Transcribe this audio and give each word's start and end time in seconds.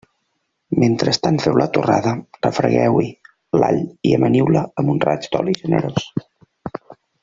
Mentrestant 0.83 1.37
feu 1.43 1.59
la 1.63 1.67
torrada, 1.75 2.13
refregueu-hi 2.47 3.11
l'all 3.61 3.81
i 4.13 4.17
amaniu-la 4.19 4.67
amb 4.83 4.97
un 4.99 5.07
raig 5.09 5.33
d'oli 5.33 5.59
generós. 5.65 6.13